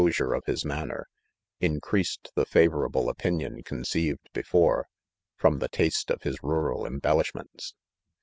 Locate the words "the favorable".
2.33-3.07